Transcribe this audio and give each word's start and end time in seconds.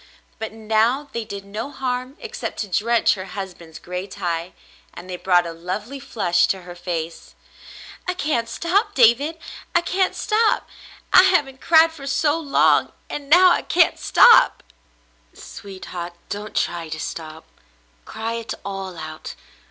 But 0.39 0.51
now 0.51 1.09
they 1.11 1.23
did 1.25 1.45
no 1.45 1.69
harm 1.69 2.17
except 2.19 2.57
to 2.61 2.67
drench 2.67 3.13
her 3.13 3.25
husband's 3.37 3.77
gray 3.77 4.07
tie, 4.07 4.53
and 4.95 5.07
they 5.07 5.15
brought 5.15 5.45
a 5.45 5.53
lovely 5.53 5.99
flush 5.99 6.47
to 6.47 6.63
her 6.63 6.73
face. 6.73 7.35
"I 8.07 8.15
can't 8.15 8.49
stop, 8.49 8.95
David; 8.95 9.37
I 9.75 9.81
can't 9.81 10.15
stop. 10.15 10.67
I 11.13 11.21
haven't 11.21 11.61
cried 11.61 11.91
for 11.91 12.07
so 12.07 12.39
long, 12.39 12.93
and 13.11 13.29
now 13.29 13.51
I 13.51 13.61
can't 13.61 13.99
stop." 13.99 14.63
"Sweetheart, 15.33 16.13
don't 16.29 16.55
try 16.55 16.89
to 16.89 16.99
stop. 16.99 17.45
Cry 18.03 18.33
it 18.33 18.55
all 18.65 18.97
out. 18.97 19.35